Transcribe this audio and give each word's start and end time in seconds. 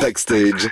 Backstage. 0.00 0.68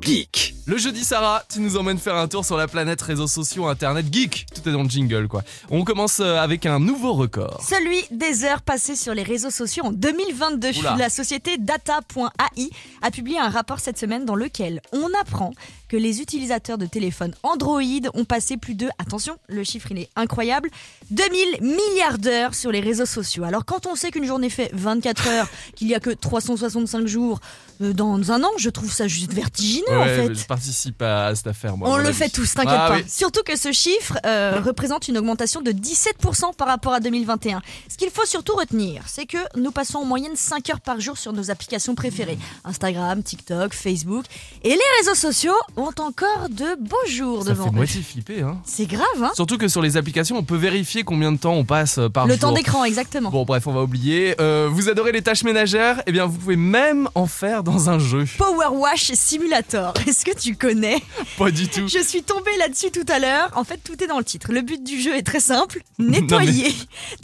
Geek. 0.00 0.54
Le 0.66 0.78
jeudi, 0.78 1.04
Sarah, 1.04 1.44
tu 1.48 1.60
nous 1.60 1.76
emmènes 1.76 1.98
faire 1.98 2.16
un 2.16 2.26
tour 2.26 2.44
sur 2.44 2.56
la 2.56 2.66
planète 2.66 3.00
réseaux 3.00 3.28
sociaux, 3.28 3.66
internet, 3.66 4.06
geek. 4.10 4.46
Tout 4.52 4.68
est 4.68 4.72
dans 4.72 4.82
le 4.82 4.88
jingle, 4.88 5.28
quoi. 5.28 5.42
On 5.70 5.84
commence 5.84 6.18
euh, 6.20 6.38
avec 6.38 6.66
un 6.66 6.80
nouveau 6.80 7.12
record. 7.12 7.62
Celui 7.62 8.02
des 8.10 8.44
heures 8.44 8.62
passées 8.62 8.96
sur 8.96 9.14
les 9.14 9.22
réseaux 9.22 9.50
sociaux 9.50 9.84
en 9.84 9.92
2022. 9.92 10.78
Oula. 10.78 10.96
La 10.98 11.08
société 11.08 11.56
data.ai 11.56 12.70
a 13.02 13.10
publié 13.10 13.38
un 13.38 13.48
rapport 13.48 13.78
cette 13.78 13.98
semaine 13.98 14.24
dans 14.24 14.34
lequel 14.34 14.80
on 14.92 15.08
apprend 15.20 15.52
que 15.88 15.96
les 15.96 16.20
utilisateurs 16.20 16.78
de 16.78 16.86
téléphones 16.86 17.34
Android 17.44 17.80
ont 18.14 18.24
passé 18.24 18.56
plus 18.56 18.74
de, 18.74 18.88
attention, 18.98 19.36
le 19.48 19.62
chiffre 19.62 19.92
il 19.92 20.00
est 20.00 20.10
incroyable, 20.16 20.68
2000 21.12 21.60
milliards 21.60 22.18
d'heures 22.18 22.54
sur 22.54 22.72
les 22.72 22.80
réseaux 22.80 23.06
sociaux. 23.06 23.44
Alors 23.44 23.64
quand 23.64 23.86
on 23.86 23.94
sait 23.94 24.10
qu'une 24.10 24.24
journée 24.24 24.50
fait 24.50 24.70
24 24.72 25.28
heures, 25.28 25.48
qu'il 25.76 25.86
y 25.86 25.94
a 25.94 26.00
que 26.00 26.10
365 26.10 27.06
jours 27.06 27.40
euh, 27.82 27.92
dans 27.92 28.32
un 28.32 28.42
an, 28.42 28.50
je 28.58 28.70
trouve 28.70 28.92
ça 28.92 29.06
juste 29.06 29.32
vertigineux 29.32 29.85
en 29.94 30.04
fait. 30.04 30.34
je 30.34 30.44
participe 30.46 31.02
à, 31.02 31.26
à 31.26 31.34
cette 31.34 31.46
affaire, 31.46 31.76
moi. 31.76 31.88
On 31.90 31.96
le 31.98 32.12
fait 32.12 32.28
tous, 32.28 32.54
t'inquiète 32.54 32.74
Ah 32.76 32.88
pas. 32.88 32.96
oui. 32.96 33.04
Surtout 33.08 33.42
que 33.44 33.56
ce 33.56 33.72
chiffre 33.72 34.18
euh, 34.26 34.60
représente 34.64 35.08
une 35.08 35.18
augmentation 35.18 35.60
de 35.60 35.70
17% 35.72 36.54
par 36.56 36.68
rapport 36.68 36.92
à 36.92 37.00
2021. 37.00 37.60
Ce 37.90 37.96
qu'il 37.96 38.10
faut 38.10 38.24
surtout 38.26 38.54
retenir, 38.56 39.02
c'est 39.06 39.26
que 39.26 39.38
nous 39.56 39.70
passons 39.70 39.98
en 39.98 40.04
moyenne 40.04 40.34
5 40.34 40.70
heures 40.70 40.80
par 40.80 41.00
jour 41.00 41.16
sur 41.18 41.32
nos 41.32 41.50
applications 41.50 41.94
préférées. 41.94 42.38
Instagram, 42.64 43.22
TikTok, 43.22 43.72
Facebook. 43.74 44.24
Et 44.62 44.70
les 44.70 44.78
réseaux 45.00 45.14
sociaux 45.14 45.54
ont 45.76 45.90
encore 45.98 46.48
de 46.50 46.76
beaux 46.80 46.96
jours 47.08 47.44
Ça 47.44 47.50
devant 47.50 47.64
fait 47.64 47.70
eux. 47.70 47.72
moitié 47.74 48.02
flipper, 48.02 48.42
hein. 48.42 48.58
C'est 48.64 48.86
grave, 48.86 49.04
hein 49.22 49.30
Surtout 49.34 49.58
que 49.58 49.68
sur 49.68 49.82
les 49.82 49.96
applications, 49.96 50.36
on 50.36 50.42
peut 50.44 50.56
vérifier 50.56 51.02
combien 51.04 51.32
de 51.32 51.38
temps 51.38 51.52
on 51.54 51.64
passe 51.64 51.98
euh, 51.98 52.08
par 52.08 52.26
Le 52.26 52.32
jour. 52.32 52.40
temps 52.40 52.52
d'écran, 52.52 52.84
exactement. 52.84 53.30
Bon, 53.30 53.44
bref, 53.44 53.66
on 53.66 53.72
va 53.72 53.82
oublier. 53.82 54.34
Euh, 54.40 54.68
vous 54.70 54.88
adorez 54.88 55.12
les 55.12 55.22
tâches 55.22 55.44
ménagères? 55.44 56.02
Eh 56.06 56.12
bien, 56.12 56.26
vous 56.26 56.38
pouvez 56.38 56.56
même 56.56 57.08
en 57.14 57.26
faire 57.26 57.62
dans 57.62 57.90
un 57.90 57.98
jeu. 57.98 58.24
Power 58.38 58.68
Wash 58.72 59.12
Simulator. 59.12 59.65
Est-ce 59.74 60.24
que 60.24 60.38
tu 60.38 60.56
connais 60.56 61.02
Pas 61.38 61.50
du 61.50 61.68
tout. 61.68 61.88
Je 61.88 62.02
suis 62.02 62.22
tombée 62.22 62.56
là-dessus 62.58 62.90
tout 62.90 63.04
à 63.08 63.18
l'heure. 63.18 63.50
En 63.56 63.64
fait, 63.64 63.78
tout 63.78 64.02
est 64.02 64.06
dans 64.06 64.18
le 64.18 64.24
titre. 64.24 64.52
Le 64.52 64.60
but 64.60 64.82
du 64.82 65.00
jeu 65.00 65.14
est 65.14 65.22
très 65.22 65.40
simple 65.40 65.82
nettoyer. 65.98 66.72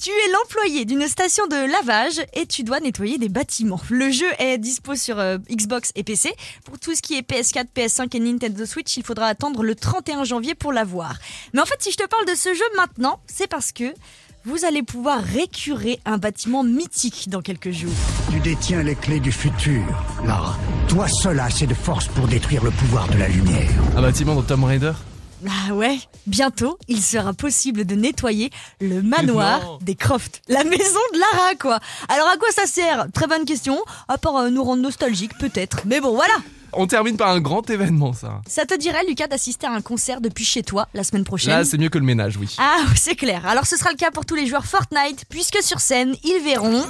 Tu 0.00 0.10
es 0.10 0.32
l'employé 0.32 0.84
d'une 0.84 1.06
station 1.08 1.46
de 1.46 1.70
lavage 1.70 2.20
et 2.34 2.46
tu 2.46 2.64
dois 2.64 2.80
nettoyer 2.80 3.18
des 3.18 3.28
bâtiments. 3.28 3.80
Le 3.90 4.10
jeu 4.10 4.26
est 4.38 4.58
dispo 4.58 4.94
sur 4.96 5.18
euh, 5.18 5.38
Xbox 5.50 5.92
et 5.94 6.02
PC. 6.02 6.32
Pour 6.64 6.78
tout 6.78 6.94
ce 6.94 7.02
qui 7.02 7.16
est 7.16 7.28
PS4, 7.28 7.66
PS5 7.74 8.16
et 8.16 8.20
Nintendo 8.20 8.66
Switch, 8.66 8.96
il 8.96 9.04
faudra 9.04 9.26
attendre 9.26 9.62
le 9.62 9.74
31 9.74 10.24
janvier 10.24 10.54
pour 10.54 10.72
l'avoir. 10.72 11.16
Mais 11.52 11.60
en 11.60 11.66
fait, 11.66 11.80
si 11.80 11.92
je 11.92 11.96
te 11.96 12.06
parle 12.06 12.26
de 12.26 12.34
ce 12.34 12.54
jeu 12.54 12.64
maintenant, 12.76 13.20
c'est 13.26 13.46
parce 13.46 13.72
que 13.72 13.92
vous 14.44 14.64
allez 14.64 14.82
pouvoir 14.82 15.22
récurer 15.22 16.00
un 16.04 16.18
bâtiment 16.18 16.64
mythique 16.64 17.28
dans 17.28 17.40
quelques 17.42 17.70
jours. 17.70 17.92
Tu 18.30 18.40
détiens 18.40 18.82
les 18.82 18.94
clés 18.94 19.20
du 19.20 19.30
futur, 19.32 19.82
Lara. 20.24 20.56
Toi 20.88 21.06
seul 21.08 21.38
as 21.40 21.44
assez 21.44 21.66
de 21.66 21.74
force 21.74 22.08
pour 22.08 22.26
détruire 22.26 22.64
le 22.64 22.70
pouvoir 22.70 23.08
de 23.08 23.18
la 23.18 23.28
lumière. 23.28 23.70
Un 23.96 24.02
bâtiment 24.02 24.34
dans 24.34 24.42
Tomb 24.42 24.64
Raider 24.64 24.92
Ah 25.46 25.74
ouais, 25.74 25.98
bientôt, 26.26 26.76
il 26.88 27.00
sera 27.00 27.32
possible 27.32 27.84
de 27.84 27.94
nettoyer 27.94 28.50
le 28.80 29.00
manoir 29.02 29.60
Non. 29.60 29.78
des 29.80 29.94
Croft, 29.94 30.42
la 30.48 30.64
maison 30.64 31.00
de 31.14 31.18
Lara 31.18 31.54
quoi. 31.60 31.78
Alors 32.08 32.28
à 32.28 32.36
quoi 32.36 32.48
ça 32.52 32.66
sert? 32.66 33.06
Très 33.14 33.26
bonne 33.28 33.44
question, 33.44 33.78
à 34.08 34.18
part 34.18 34.36
euh, 34.36 34.50
nous 34.50 34.64
rendre 34.64 34.82
nostalgiques 34.82 35.36
peut-être. 35.38 35.82
Mais 35.86 36.00
bon 36.00 36.14
voilà, 36.14 36.34
On 36.74 36.86
termine 36.86 37.16
par 37.16 37.28
un 37.30 37.40
grand 37.40 37.68
événement, 37.68 38.12
ça. 38.12 38.40
ça 38.46 38.64
te 38.64 38.76
dirait 38.78 39.04
Lucas 39.06 39.26
d'assister 39.26 39.66
à 39.66 39.72
un 39.72 39.80
concert 39.82 40.20
depuis 40.20 40.44
chez 40.44 40.62
toi 40.62 40.88
la 40.94 41.04
semaine 41.04 41.24
prochaine 41.24 41.50
Là, 41.52 41.64
c'est 41.64 41.78
mieux 41.78 41.88
que 41.90 41.98
le 41.98 42.04
ménage, 42.04 42.36
oui. 42.38 42.54
ah, 42.58 42.78
c'est 42.96 43.14
clair. 43.14 43.46
Alors 43.46 43.66
ce 43.66 43.76
sera 43.76 43.90
le 43.90 43.96
cas 43.96 44.10
pour 44.10 44.24
tous 44.24 44.34
les 44.34 44.46
joueurs 44.46 44.64
Fortnite, 44.64 45.24
puisque 45.28 45.62
sur 45.62 45.80
scène, 45.80 46.14
ils 46.24 46.42
verront 46.44 46.84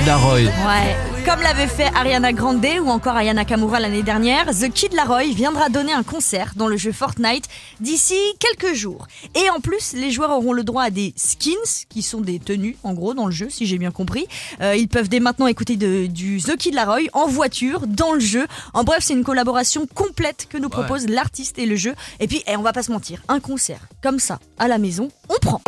The 0.00 0.02
Kid 0.02 0.06
Laroi. 0.06 0.38
Ouais, 0.40 0.96
comme 1.26 1.42
l'avait 1.42 1.66
fait 1.66 1.90
Ariana 1.94 2.32
Grande 2.32 2.64
ou 2.82 2.88
encore 2.88 3.16
Aya 3.16 3.34
Nakamura 3.34 3.80
l'année 3.80 4.02
dernière, 4.02 4.46
The 4.46 4.70
Kid 4.72 4.94
Laroi 4.94 5.32
viendra 5.34 5.68
donner 5.68 5.92
un 5.92 6.02
concert 6.02 6.52
dans 6.56 6.68
le 6.68 6.76
jeu 6.78 6.90
Fortnite 6.92 7.44
d'ici 7.80 8.14
quelques 8.38 8.74
jours. 8.74 9.06
Et 9.34 9.50
en 9.50 9.60
plus, 9.60 9.92
les 9.92 10.10
joueurs 10.10 10.30
auront 10.30 10.52
le 10.54 10.64
droit 10.64 10.84
à 10.84 10.90
des 10.90 11.12
skins, 11.16 11.54
qui 11.90 12.02
sont 12.02 12.20
des 12.22 12.38
tenues 12.38 12.76
en 12.82 12.94
gros 12.94 13.12
dans 13.14 13.26
le 13.26 13.32
jeu, 13.32 13.48
si 13.50 13.66
j'ai 13.66 13.78
bien 13.78 13.90
compris. 13.90 14.26
Euh, 14.62 14.74
ils 14.74 14.88
peuvent 14.88 15.08
dès 15.08 15.20
maintenant 15.20 15.46
écouter 15.46 15.76
de- 15.76 16.06
du 16.06 16.40
The 16.40 16.56
Kid 16.56 16.74
Laroi 16.74 17.00
en 17.12 17.26
voiture, 17.26 17.86
dans 17.86 18.12
le 18.14 18.20
jeu. 18.20 18.46
En 18.72 18.84
bref, 18.84 19.00
c'est 19.02 19.14
une 19.14 19.24
collaboration 19.24 19.86
complète 19.94 20.46
que 20.48 20.56
nous 20.58 20.70
propose 20.70 21.08
l'artiste 21.08 21.58
et 21.58 21.66
le 21.66 21.76
jeu. 21.76 21.94
Et 22.20 22.26
puis, 22.26 22.42
eh, 22.46 22.56
on 22.56 22.62
va 22.62 22.72
pas 22.72 22.82
se 22.82 22.90
mentir, 22.92 23.20
un 23.28 23.40
concert 23.40 23.80
comme 24.02 24.18
ça, 24.18 24.38
à 24.58 24.66
la 24.66 24.78
maison, 24.78 25.08
on 25.28 25.36
prend. 25.40 25.60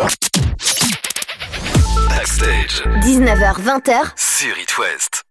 Backstage. 2.43 2.83
19h20h, 3.03 4.13
Sur 4.17 4.59
It 4.59 4.77
West. 4.79 5.22